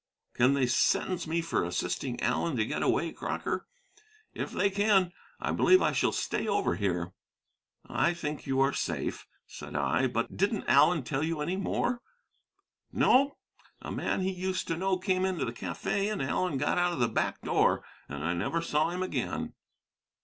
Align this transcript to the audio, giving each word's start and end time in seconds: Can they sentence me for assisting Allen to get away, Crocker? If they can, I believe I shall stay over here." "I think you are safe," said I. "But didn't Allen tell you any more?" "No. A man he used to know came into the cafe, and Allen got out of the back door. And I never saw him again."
Can 0.33 0.55
they 0.55 0.65
sentence 0.65 1.27
me 1.27 1.41
for 1.41 1.63
assisting 1.63 2.19
Allen 2.21 2.55
to 2.57 2.65
get 2.65 2.81
away, 2.81 3.11
Crocker? 3.11 3.67
If 4.33 4.49
they 4.51 4.71
can, 4.71 5.11
I 5.39 5.51
believe 5.51 5.79
I 5.83 5.91
shall 5.91 6.11
stay 6.11 6.47
over 6.47 6.73
here." 6.75 7.13
"I 7.85 8.15
think 8.15 8.47
you 8.47 8.61
are 8.61 8.73
safe," 8.73 9.27
said 9.45 9.75
I. 9.75 10.07
"But 10.07 10.35
didn't 10.35 10.63
Allen 10.67 11.03
tell 11.03 11.21
you 11.21 11.39
any 11.39 11.55
more?" 11.55 12.01
"No. 12.91 13.37
A 13.79 13.91
man 13.91 14.21
he 14.21 14.31
used 14.31 14.67
to 14.69 14.75
know 14.75 14.97
came 14.97 15.23
into 15.23 15.45
the 15.45 15.53
cafe, 15.53 16.09
and 16.09 16.19
Allen 16.19 16.57
got 16.57 16.79
out 16.79 16.93
of 16.93 16.99
the 16.99 17.07
back 17.07 17.39
door. 17.41 17.85
And 18.09 18.23
I 18.23 18.33
never 18.33 18.59
saw 18.59 18.89
him 18.89 19.03
again." 19.03 19.53